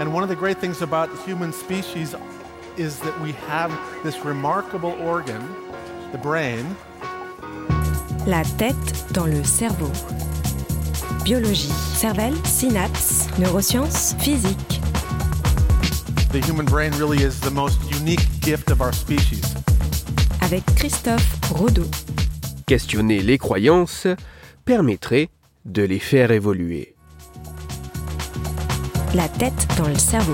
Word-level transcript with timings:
And 0.00 0.12
one 0.12 0.22
of 0.22 0.28
the 0.28 0.36
great 0.36 0.58
things 0.58 0.82
about 0.82 1.10
the 1.10 1.22
human 1.22 1.52
species 1.52 2.14
is 2.76 2.98
that 3.00 3.20
we 3.20 3.32
have 3.48 3.70
this 4.02 4.24
remarkable 4.24 4.92
organ, 5.00 5.42
the 6.12 6.18
brain. 6.18 6.64
La 8.26 8.42
tête 8.58 9.12
dans 9.12 9.26
le 9.26 9.44
cerveau. 9.44 9.90
Biologie, 11.24 11.72
cervelle, 11.94 12.34
synapses, 12.44 13.28
neurosciences, 13.38 14.14
physique. 14.18 14.80
The 16.32 16.40
human 16.40 16.64
brain 16.64 16.92
really 16.92 17.22
is 17.22 17.38
the 17.40 17.50
most 17.50 17.78
unique 17.90 18.26
gift 18.40 18.70
of 18.70 18.80
our 18.80 18.92
species. 18.92 19.54
Avec 20.40 20.64
Christophe 20.76 21.38
Rodeau. 21.52 21.86
Questionner 22.66 23.20
les 23.20 23.38
croyances 23.38 24.06
permettrait 24.64 25.28
de 25.64 25.82
les 25.82 25.98
faire 25.98 26.30
évoluer. 26.30 26.91
La 29.14 29.28
tête 29.28 29.68
dans 29.76 29.88
le 29.88 29.94
cerveau. 29.96 30.32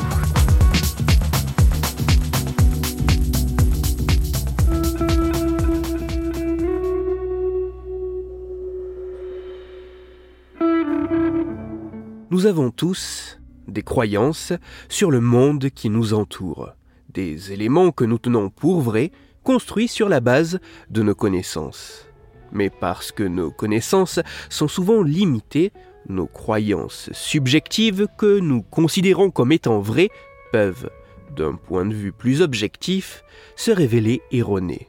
Nous 12.31 12.47
avons 12.47 12.71
tous 12.71 13.41
des 13.67 13.83
croyances 13.83 14.53
sur 14.89 15.11
le 15.11 15.21
monde 15.21 15.71
qui 15.71 15.91
nous 15.91 16.15
entoure, 16.15 16.71
des 17.13 17.53
éléments 17.53 17.91
que 17.91 18.05
nous 18.05 18.19
tenons 18.19 18.49
pour 18.49 18.81
vrais, 18.81 19.11
construits 19.43 19.89
sur 19.89 20.09
la 20.09 20.21
base 20.21 20.61
de 20.89 21.03
nos 21.03 21.17
connaissances. 21.17 22.07
Mais 22.53 22.71
parce 22.71 23.11
que 23.11 23.25
nos 23.25 23.51
connaissances 23.51 24.21
sont 24.49 24.69
souvent 24.69 25.03
limitées, 25.03 25.73
nos 26.09 26.27
croyances 26.27 27.11
subjectives 27.13 28.07
que 28.17 28.39
nous 28.39 28.63
considérons 28.63 29.31
comme 29.31 29.53
étant 29.53 29.81
vraies 29.81 30.11
peuvent, 30.53 30.91
d'un 31.37 31.55
point 31.55 31.85
de 31.85 31.95
vue 31.95 32.13
plus 32.13 32.43
objectif, 32.43 33.25
se 33.57 33.71
révéler 33.71 34.23
erronées. 34.33 34.89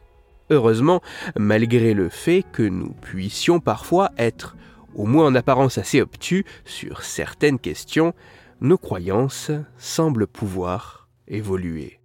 Heureusement, 0.49 1.02
malgré 1.38 1.94
le 1.94 2.09
fait 2.09 2.44
que 2.52 2.63
nous 2.63 2.91
puissions 3.02 3.59
parfois 3.59 4.11
être, 4.17 4.55
au 4.95 5.05
moins 5.05 5.27
en 5.27 5.35
apparence 5.35 5.77
assez 5.77 6.02
obtus, 6.02 6.45
sur 6.66 7.03
certaines 7.03 7.59
questions, 7.59 8.13
nos 8.61 8.77
croyances 8.77 9.51
semblent 9.77 10.27
pouvoir 10.27 11.07
évoluer. 11.27 11.98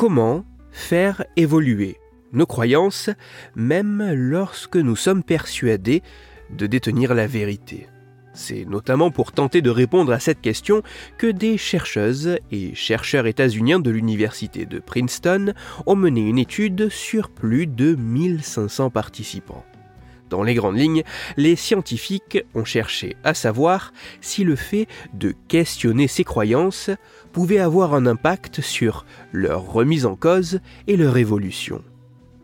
Comment 0.00 0.46
faire 0.70 1.26
évoluer 1.36 1.98
nos 2.32 2.46
croyances, 2.46 3.10
même 3.54 4.14
lorsque 4.14 4.78
nous 4.78 4.96
sommes 4.96 5.22
persuadés 5.22 6.02
de 6.48 6.66
détenir 6.66 7.12
la 7.12 7.26
vérité 7.26 7.86
C'est 8.32 8.64
notamment 8.64 9.10
pour 9.10 9.32
tenter 9.32 9.60
de 9.60 9.68
répondre 9.68 10.10
à 10.14 10.18
cette 10.18 10.40
question 10.40 10.82
que 11.18 11.26
des 11.26 11.58
chercheuses 11.58 12.38
et 12.50 12.74
chercheurs 12.74 13.26
états-uniens 13.26 13.78
de 13.78 13.90
l'université 13.90 14.64
de 14.64 14.78
Princeton 14.78 15.52
ont 15.84 15.96
mené 15.96 16.22
une 16.22 16.38
étude 16.38 16.88
sur 16.88 17.28
plus 17.28 17.66
de 17.66 17.94
1500 17.94 18.88
participants. 18.88 19.66
Dans 20.30 20.44
les 20.44 20.54
grandes 20.54 20.78
lignes, 20.78 21.02
les 21.36 21.56
scientifiques 21.56 22.38
ont 22.54 22.64
cherché 22.64 23.16
à 23.24 23.34
savoir 23.34 23.92
si 24.20 24.44
le 24.44 24.54
fait 24.54 24.86
de 25.12 25.34
questionner 25.48 26.06
ces 26.06 26.22
croyances 26.22 26.88
pouvait 27.32 27.58
avoir 27.58 27.94
un 27.94 28.06
impact 28.06 28.60
sur 28.60 29.04
leur 29.32 29.64
remise 29.64 30.06
en 30.06 30.14
cause 30.14 30.60
et 30.86 30.96
leur 30.96 31.16
évolution. 31.16 31.82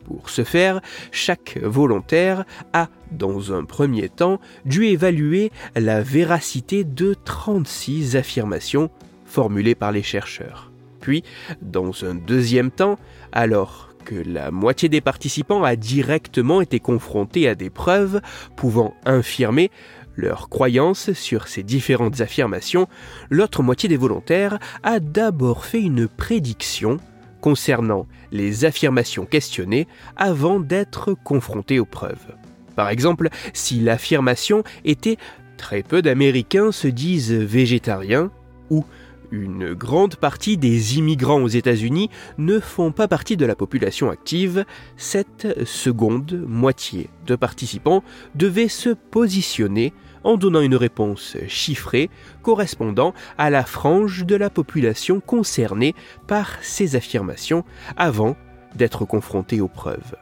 Pour 0.05 0.31
ce 0.31 0.43
faire, 0.43 0.81
chaque 1.12 1.59
volontaire 1.62 2.45
a, 2.73 2.89
dans 3.12 3.53
un 3.53 3.65
premier 3.65 4.09
temps, 4.09 4.41
dû 4.65 4.87
évaluer 4.87 5.53
la 5.77 6.03
véracité 6.03 6.84
de 6.84 7.15
36 7.25 8.16
affirmations 8.16 8.91
formulées 9.25 9.75
par 9.77 9.93
les 9.93 10.03
chercheurs. 10.03 10.72
Puis, 11.00 11.22
dans 11.62 12.05
un 12.05 12.15
deuxième 12.15 12.72
temps, 12.72 12.99
alors 13.33 13.91
la 14.15 14.50
moitié 14.50 14.89
des 14.89 15.00
participants 15.00 15.65
a 15.65 15.77
directement 15.77 16.61
été 16.61 16.81
confrontée 16.81 17.49
à 17.49 17.55
des 17.55 17.71
preuves 17.71 18.21
pouvant 18.56 18.94
infirmer 19.05 19.71
leurs 20.17 20.49
croyances 20.49 21.12
sur 21.12 21.47
ces 21.47 21.62
différentes 21.62 22.21
affirmations, 22.21 22.89
l'autre 23.31 23.62
moitié 23.62 23.89
des 23.89 23.97
volontaires 23.97 24.59
a 24.83 24.99
d'abord 24.99 25.65
fait 25.65 25.83
une 25.83 26.09
prédiction 26.09 26.99
concernant 27.41 28.06
les 28.33 28.65
affirmations 28.65 29.27
questionnées 29.27 29.87
avant 30.16 30.59
d'être 30.59 31.12
confrontés 31.12 31.78
aux 31.78 31.84
preuves. 31.84 32.34
Par 32.75 32.89
exemple, 32.89 33.28
si 33.53 33.81
l'affirmation 33.81 34.65
était 34.84 35.16
très 35.56 35.83
peu 35.83 36.03
d'Américains 36.03 36.72
se 36.72 36.89
disent 36.89 37.33
végétariens 37.33 38.31
ou 38.71 38.84
une 39.31 39.75
grande 39.75 40.16
partie 40.16 40.56
des 40.56 40.98
immigrants 40.98 41.42
aux 41.42 41.48
États-Unis 41.48 42.10
ne 42.38 42.60
font 42.60 42.92
pas 42.92 43.09
partie 43.09 43.37
de 43.37 43.47
la 43.47 43.54
population 43.54 44.10
active. 44.10 44.64
Cette 44.97 45.64
seconde 45.66 46.44
moitié 46.47 47.10
de 47.26 47.36
participants 47.36 48.03
devait 48.34 48.69
se 48.69 48.91
positionner 48.91 49.92
en 50.25 50.36
donnant 50.36 50.60
une 50.60 50.75
réponse 50.75 51.36
chiffrée 51.48 52.10
correspondant 52.42 53.15
à 53.38 53.50
la 53.50 53.65
frange 53.65 54.26
de 54.26 54.34
la 54.34 54.50
population 54.50 55.20
concernée 55.20 55.94
par 56.26 56.59
ces 56.62 56.97
affirmations 56.97 57.65
avant 57.97 58.36
d'être 58.75 59.04
confrontés 59.04 59.60
aux 59.60 59.69
preuves. 59.69 60.16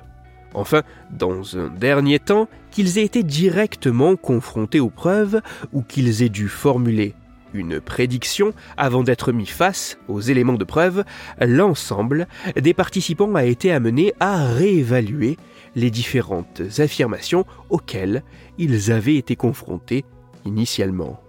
Enfin, 0.55 0.83
dans 1.11 1.59
un 1.59 1.69
dernier 1.69 2.21
temps, 2.21 2.49
qu'ils 2.71 2.99
aient 2.99 3.05
été 3.05 3.23
directement 3.23 4.15
confrontés 4.15 4.81
aux 4.81 4.91
preuves 4.91 5.41
ou 5.73 5.83
qu'ils 5.83 6.23
aient 6.23 6.29
dû 6.29 6.49
formuler 6.49 7.15
une 7.55 7.81
prédiction 7.81 8.53
avant 8.77 9.03
d'être 9.03 9.33
mis 9.33 9.47
face 9.47 9.99
aux 10.09 10.21
éléments 10.21 10.55
de 10.55 10.65
preuve, 10.65 11.05
l'ensemble 11.41 12.27
des 12.57 12.75
participants 12.75 13.35
a 13.35 13.45
été 13.45 13.73
amené 13.73 14.13
à 14.21 14.47
réévaluer 14.49 15.39
les 15.77 15.91
différentes 15.91 16.63
affirmations 16.79 17.47
auxquelles 17.71 18.23
ils 18.59 18.93
avaient 18.93 19.17
été 19.17 19.37
confrontés 19.37 20.05
initialement. 20.45 21.21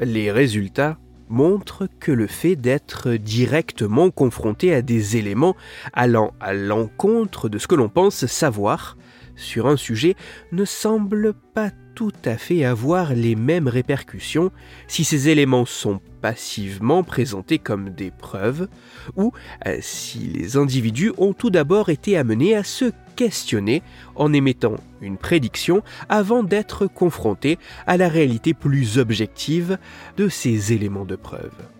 Les 0.00 0.30
résultats 0.30 0.98
montre 1.28 1.88
que 2.00 2.12
le 2.12 2.26
fait 2.26 2.56
d'être 2.56 3.12
directement 3.12 4.10
confronté 4.10 4.74
à 4.74 4.82
des 4.82 5.16
éléments 5.16 5.56
allant 5.92 6.32
à 6.40 6.54
l'encontre 6.54 7.48
de 7.48 7.58
ce 7.58 7.66
que 7.66 7.74
l'on 7.74 7.88
pense 7.88 8.26
savoir 8.26 8.96
sur 9.36 9.66
un 9.66 9.76
sujet 9.76 10.16
ne 10.52 10.64
semble 10.64 11.34
pas 11.54 11.70
tout 11.94 12.12
à 12.24 12.36
fait 12.36 12.64
avoir 12.64 13.14
les 13.14 13.36
mêmes 13.36 13.68
répercussions 13.68 14.50
si 14.86 15.02
ces 15.02 15.28
éléments 15.30 15.64
sont 15.64 16.00
passivement 16.20 17.02
présentés 17.02 17.58
comme 17.58 17.90
des 17.90 18.10
preuves 18.10 18.68
ou 19.16 19.32
euh, 19.66 19.78
si 19.80 20.18
les 20.18 20.56
individus 20.56 21.12
ont 21.16 21.32
tout 21.32 21.50
d'abord 21.50 21.88
été 21.88 22.18
amenés 22.18 22.54
à 22.54 22.64
se 22.64 22.92
questionner 23.16 23.82
en 24.14 24.32
émettant 24.32 24.76
une 25.00 25.16
prédiction 25.16 25.82
avant 26.10 26.42
d'être 26.42 26.86
confrontés 26.86 27.58
à 27.86 27.96
la 27.96 28.08
réalité 28.08 28.52
plus 28.52 28.98
objective 28.98 29.78
de 30.18 30.28
ces 30.28 30.74
éléments 30.74 31.06
de 31.06 31.16
preuve. 31.16 31.75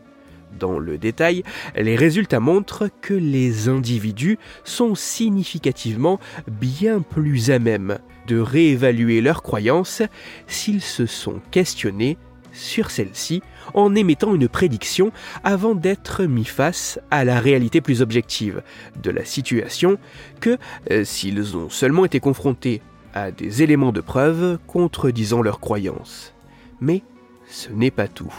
Dans 0.58 0.78
le 0.78 0.98
détail, 0.98 1.42
les 1.76 1.96
résultats 1.96 2.40
montrent 2.40 2.88
que 3.00 3.14
les 3.14 3.68
individus 3.68 4.38
sont 4.64 4.94
significativement 4.94 6.18
bien 6.48 7.00
plus 7.00 7.50
à 7.50 7.58
même 7.58 7.98
de 8.26 8.38
réévaluer 8.38 9.20
leurs 9.20 9.42
croyances 9.42 10.03
s'ils 10.47 10.82
se 10.82 11.06
sont 11.06 11.41
questionnés 11.50 12.16
sur 12.53 12.91
celle-ci 12.91 13.42
en 13.74 13.94
émettant 13.94 14.34
une 14.34 14.48
prédiction 14.48 15.12
avant 15.44 15.74
d'être 15.74 16.24
mis 16.24 16.44
face 16.44 16.98
à 17.10 17.24
la 17.24 17.38
réalité 17.38 17.80
plus 17.80 18.02
objective 18.02 18.62
de 19.02 19.10
la 19.10 19.24
situation 19.24 19.98
que 20.41 20.56
euh, 20.91 21.04
s'ils 21.04 21.56
ont 21.56 21.68
seulement 21.68 22.04
été 22.04 22.18
confrontés 22.18 22.80
à 23.14 23.30
des 23.30 23.62
éléments 23.62 23.92
de 23.92 24.00
preuve 24.00 24.59
contredisant 24.66 25.42
leurs 25.42 25.60
croyances. 25.60 26.34
Mais 26.80 27.02
ce 27.48 27.70
n'est 27.70 27.91
pas 27.91 28.09
tout, 28.09 28.34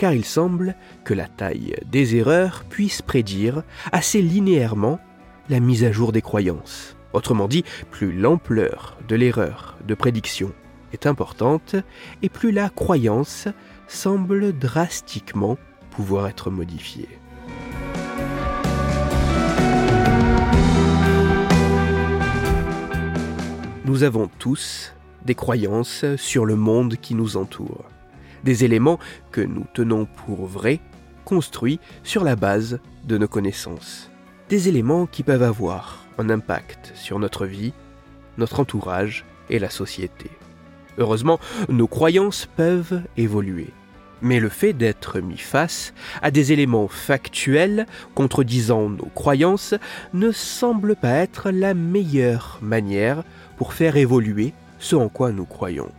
car 0.00 0.14
il 0.14 0.24
semble 0.24 0.76
que 1.04 1.12
la 1.12 1.28
taille 1.28 1.74
des 1.84 2.16
erreurs 2.16 2.64
puisse 2.70 3.02
prédire 3.02 3.64
assez 3.92 4.22
linéairement 4.22 4.98
la 5.50 5.60
mise 5.60 5.84
à 5.84 5.92
jour 5.92 6.10
des 6.10 6.22
croyances. 6.22 6.96
Autrement 7.12 7.48
dit, 7.48 7.64
plus 7.90 8.10
l'ampleur 8.10 8.96
de 9.08 9.14
l'erreur 9.14 9.76
de 9.86 9.92
prédiction 9.92 10.54
est 10.94 11.04
importante, 11.04 11.76
et 12.22 12.30
plus 12.30 12.50
la 12.50 12.70
croyance 12.70 13.46
semble 13.88 14.58
drastiquement 14.58 15.58
pouvoir 15.90 16.28
être 16.28 16.50
modifiée. 16.50 17.10
Nous 23.84 24.02
avons 24.02 24.30
tous 24.38 24.94
des 25.26 25.34
croyances 25.34 26.06
sur 26.16 26.46
le 26.46 26.56
monde 26.56 26.96
qui 26.96 27.14
nous 27.14 27.36
entoure, 27.36 27.84
des 28.44 28.64
éléments 28.64 28.98
que 29.30 29.40
nous 29.40 29.66
tenons 29.74 30.06
pour 30.06 30.46
vrais, 30.46 30.80
construits 31.24 31.80
sur 32.02 32.24
la 32.24 32.36
base 32.36 32.80
de 33.04 33.18
nos 33.18 33.28
connaissances, 33.28 34.10
des 34.48 34.68
éléments 34.68 35.06
qui 35.06 35.22
peuvent 35.22 35.42
avoir 35.42 36.04
un 36.18 36.30
impact 36.30 36.92
sur 36.94 37.18
notre 37.18 37.46
vie, 37.46 37.72
notre 38.38 38.60
entourage 38.60 39.24
et 39.48 39.58
la 39.58 39.70
société. 39.70 40.30
Heureusement, 40.98 41.40
nos 41.68 41.86
croyances 41.86 42.46
peuvent 42.56 43.02
évoluer. 43.16 43.68
Mais 44.22 44.38
le 44.38 44.50
fait 44.50 44.74
d'être 44.74 45.20
mis 45.20 45.38
face 45.38 45.94
à 46.20 46.30
des 46.30 46.52
éléments 46.52 46.88
factuels 46.88 47.86
contredisant 48.14 48.90
nos 48.90 49.08
croyances 49.14 49.74
ne 50.12 50.30
semble 50.30 50.94
pas 50.94 51.12
être 51.12 51.50
la 51.50 51.72
meilleure 51.72 52.58
manière 52.60 53.22
pour 53.56 53.72
faire 53.72 53.96
évoluer 53.96 54.52
ce 54.78 54.96
en 54.96 55.08
quoi 55.08 55.32
nous 55.32 55.46
croyons. 55.46 55.90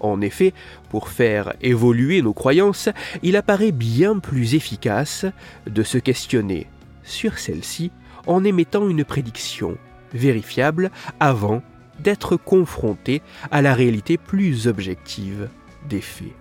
En 0.00 0.20
effet, 0.20 0.52
pour 0.90 1.08
faire 1.08 1.54
évoluer 1.60 2.22
nos 2.22 2.32
croyances, 2.32 2.88
il 3.22 3.36
apparaît 3.36 3.72
bien 3.72 4.18
plus 4.18 4.54
efficace 4.54 5.26
de 5.66 5.82
se 5.82 5.98
questionner 5.98 6.66
sur 7.02 7.38
celles-ci 7.38 7.90
en 8.26 8.44
émettant 8.44 8.88
une 8.88 9.04
prédiction 9.04 9.76
vérifiable 10.12 10.90
avant 11.20 11.62
d'être 12.00 12.36
confronté 12.36 13.22
à 13.50 13.62
la 13.62 13.74
réalité 13.74 14.18
plus 14.18 14.68
objective 14.68 15.48
des 15.88 16.00
faits. 16.00 16.34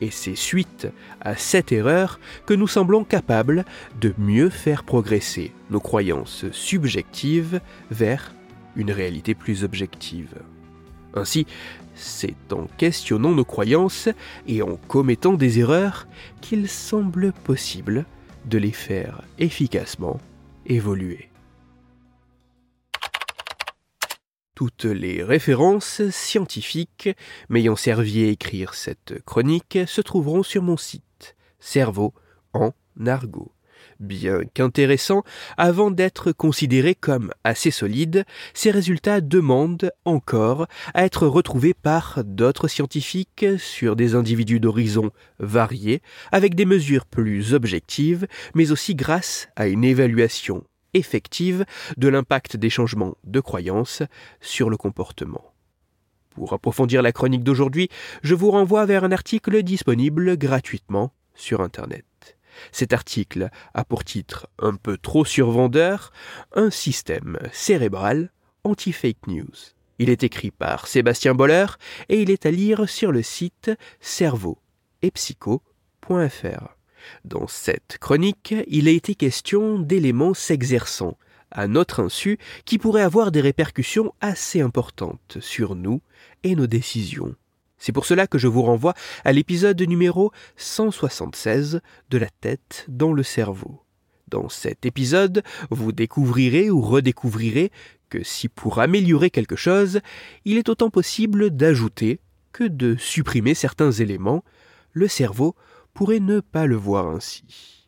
Et 0.00 0.10
c'est 0.10 0.34
suite 0.34 0.88
à 1.20 1.36
cette 1.36 1.72
erreur 1.72 2.20
que 2.44 2.54
nous 2.54 2.68
semblons 2.68 3.04
capables 3.04 3.64
de 4.00 4.12
mieux 4.18 4.50
faire 4.50 4.84
progresser 4.84 5.52
nos 5.70 5.80
croyances 5.80 6.44
subjectives 6.52 7.60
vers 7.90 8.32
une 8.74 8.90
réalité 8.90 9.34
plus 9.34 9.64
objective. 9.64 10.34
Ainsi, 11.14 11.46
c'est 11.96 12.52
en 12.52 12.66
questionnant 12.76 13.32
nos 13.32 13.44
croyances 13.44 14.08
et 14.46 14.62
en 14.62 14.76
commettant 14.76 15.34
des 15.34 15.58
erreurs 15.58 16.06
qu'il 16.40 16.68
semble 16.68 17.32
possible 17.32 18.04
de 18.44 18.58
les 18.58 18.72
faire 18.72 19.22
efficacement 19.38 20.20
évoluer. 20.66 21.30
Toutes 24.54 24.84
les 24.84 25.22
références 25.22 26.08
scientifiques 26.08 27.10
m'ayant 27.48 27.76
servi 27.76 28.24
à 28.24 28.28
écrire 28.28 28.74
cette 28.74 29.22
chronique 29.24 29.78
se 29.86 30.00
trouveront 30.00 30.42
sur 30.42 30.62
mon 30.62 30.76
site 30.76 31.36
Cerveau 31.58 32.14
en 32.52 32.72
argot. 33.06 33.55
Bien 34.00 34.40
qu'intéressant, 34.54 35.22
avant 35.56 35.90
d'être 35.90 36.32
considérés 36.32 36.94
comme 36.94 37.32
assez 37.44 37.70
solides, 37.70 38.24
ces 38.54 38.70
résultats 38.70 39.20
demandent 39.20 39.90
encore 40.04 40.66
à 40.94 41.04
être 41.04 41.26
retrouvés 41.26 41.74
par 41.74 42.22
d'autres 42.24 42.68
scientifiques 42.68 43.46
sur 43.58 43.96
des 43.96 44.14
individus 44.14 44.60
d'horizons 44.60 45.10
variés, 45.38 46.02
avec 46.32 46.54
des 46.54 46.66
mesures 46.66 47.06
plus 47.06 47.54
objectives, 47.54 48.26
mais 48.54 48.70
aussi 48.70 48.94
grâce 48.94 49.48
à 49.56 49.66
une 49.66 49.84
évaluation 49.84 50.64
effective 50.94 51.64
de 51.96 52.08
l'impact 52.08 52.56
des 52.56 52.70
changements 52.70 53.16
de 53.24 53.40
croyances 53.40 54.02
sur 54.40 54.70
le 54.70 54.76
comportement. 54.76 55.52
Pour 56.30 56.52
approfondir 56.52 57.00
la 57.00 57.12
chronique 57.12 57.44
d'aujourd'hui, 57.44 57.88
je 58.22 58.34
vous 58.34 58.50
renvoie 58.50 58.84
vers 58.84 59.04
un 59.04 59.12
article 59.12 59.62
disponible 59.62 60.36
gratuitement 60.36 61.12
sur 61.34 61.60
Internet. 61.60 62.04
Cet 62.72 62.92
article 62.92 63.50
a 63.74 63.84
pour 63.84 64.04
titre 64.04 64.48
un 64.58 64.74
peu 64.74 64.98
trop 64.98 65.24
survendeur 65.24 66.12
Un 66.54 66.70
système 66.70 67.38
cérébral 67.52 68.30
anti-fake 68.64 69.26
news. 69.28 69.54
Il 69.98 70.10
est 70.10 70.24
écrit 70.24 70.50
par 70.50 70.86
Sébastien 70.86 71.34
Boller 71.34 71.66
et 72.08 72.20
il 72.20 72.30
est 72.30 72.46
à 72.46 72.50
lire 72.50 72.88
sur 72.88 73.12
le 73.12 73.22
site 73.22 73.70
cerveau 74.00 74.58
et. 75.02 75.12
Dans 77.24 77.46
cette 77.46 77.98
chronique, 78.00 78.54
il 78.68 78.88
a 78.88 78.92
été 78.92 79.14
question 79.14 79.78
d'éléments 79.78 80.34
s'exerçant 80.34 81.16
à 81.50 81.66
notre 81.66 82.00
insu 82.00 82.38
qui 82.64 82.78
pourraient 82.78 83.02
avoir 83.02 83.30
des 83.32 83.40
répercussions 83.40 84.12
assez 84.20 84.60
importantes 84.60 85.38
sur 85.40 85.74
nous 85.74 86.02
et 86.42 86.54
nos 86.54 86.66
décisions. 86.66 87.34
C'est 87.78 87.92
pour 87.92 88.06
cela 88.06 88.26
que 88.26 88.38
je 88.38 88.48
vous 88.48 88.62
renvoie 88.62 88.94
à 89.24 89.32
l'épisode 89.32 89.80
numéro 89.82 90.32
176 90.56 91.80
de 92.10 92.18
la 92.18 92.28
tête 92.40 92.86
dans 92.88 93.12
le 93.12 93.22
cerveau. 93.22 93.82
Dans 94.28 94.48
cet 94.48 94.86
épisode, 94.86 95.42
vous 95.70 95.92
découvrirez 95.92 96.70
ou 96.70 96.80
redécouvrirez 96.80 97.70
que 98.08 98.24
si 98.24 98.48
pour 98.48 98.80
améliorer 98.80 99.30
quelque 99.30 99.56
chose, 99.56 100.00
il 100.44 100.56
est 100.58 100.68
autant 100.68 100.90
possible 100.90 101.50
d'ajouter 101.50 102.20
que 102.52 102.64
de 102.64 102.96
supprimer 102.96 103.54
certains 103.54 103.92
éléments, 103.92 104.42
le 104.92 105.08
cerveau 105.08 105.54
pourrait 105.92 106.20
ne 106.20 106.40
pas 106.40 106.66
le 106.66 106.76
voir 106.76 107.08
ainsi. 107.08 107.85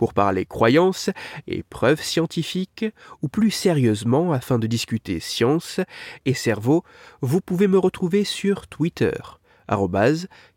Pour 0.00 0.14
parler 0.14 0.46
croyances 0.46 1.10
et 1.46 1.62
preuves 1.62 2.00
scientifiques, 2.00 2.86
ou 3.20 3.28
plus 3.28 3.50
sérieusement 3.50 4.32
afin 4.32 4.58
de 4.58 4.66
discuter 4.66 5.20
science 5.20 5.78
et 6.24 6.32
cerveau, 6.32 6.84
vous 7.20 7.42
pouvez 7.42 7.68
me 7.68 7.76
retrouver 7.76 8.24
sur 8.24 8.66
Twitter, 8.66 9.12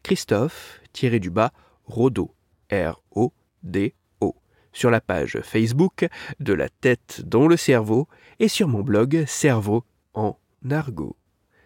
Christophe-Rodo, 0.02 2.34
R-O-D-O, 2.72 4.36
sur 4.72 4.90
la 4.90 5.02
page 5.02 5.42
Facebook 5.44 6.08
de 6.40 6.54
la 6.54 6.70
tête 6.70 7.22
dans 7.26 7.50
le 7.50 7.58
cerveau 7.58 8.08
et 8.40 8.48
sur 8.48 8.70
mon 8.70 8.80
blog 8.80 9.26
Cerveau 9.28 9.84
en 10.14 10.38
argot. 10.72 11.18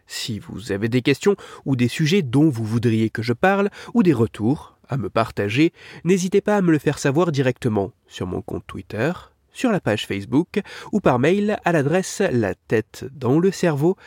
Si 0.07 0.39
vous 0.39 0.71
avez 0.71 0.89
des 0.89 1.03
questions 1.03 1.35
ou 1.65 1.75
des 1.75 1.89
sujets 1.89 2.23
dont 2.23 2.49
vous 2.49 2.65
voudriez 2.65 3.11
que 3.11 3.21
je 3.21 3.33
parle 3.33 3.69
ou 3.93 4.01
des 4.01 4.13
retours, 4.13 4.76
à 4.89 4.97
me 4.97 5.09
partager, 5.09 5.73
n'hésitez 6.03 6.41
pas 6.41 6.57
à 6.57 6.61
me 6.61 6.71
le 6.71 6.79
faire 6.79 6.99
savoir 6.99 7.31
directement 7.31 7.91
sur 8.07 8.27
mon 8.27 8.41
compte 8.41 8.65
Twitter, 8.67 9.11
sur 9.57 9.71
la 9.71 9.79
page 9.79 10.05
Facebook 10.05 10.61
ou 10.91 10.99
par 10.99 11.19
mail 11.19 11.57
à 11.65 11.71
l'adresse 11.71 12.21
la 12.31 12.53
tête 12.53 13.05
dans 13.11 13.39
le 13.39 13.51
cerveau. 13.51 13.97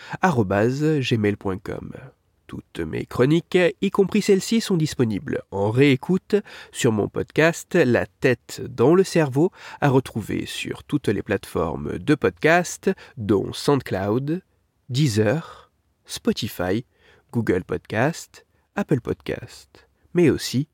Toutes 2.47 2.81
mes 2.81 3.07
chroniques, 3.07 3.59
y 3.81 3.91
compris 3.91 4.23
celles-ci, 4.23 4.61
sont 4.61 4.77
disponibles 4.77 5.43
en 5.51 5.71
réécoute 5.71 6.37
sur 6.73 6.93
mon 6.93 7.09
podcast 7.09 7.75
La 7.75 8.07
tête 8.07 8.63
dans 8.69 8.95
le 8.95 9.05
cerveau, 9.05 9.53
à 9.81 9.89
retrouver 9.89 10.47
sur 10.47 10.83
toutes 10.83 11.09
les 11.09 11.23
plateformes 11.23 11.99
de 11.99 12.15
podcast, 12.15 12.91
dont 13.17 13.53
SoundCloud, 13.53 14.43
Deezer, 14.89 15.71
Spotify, 16.07 16.85
Google 17.33 17.63
Podcast, 17.63 18.47
Apple 18.75 19.01
Podcast 19.01 19.90
mais 20.15 20.31
aussi 20.31 20.69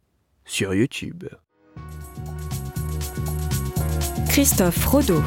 sur 0.44 0.74
YouTube. 0.74 1.24
Christophe 4.28 4.84
Rodeau. 4.86 5.22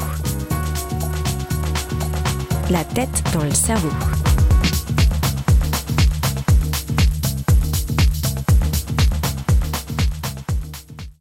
La 2.70 2.84
tête 2.84 3.22
dans 3.32 3.44
le 3.44 3.52
cerveau. 3.52 3.90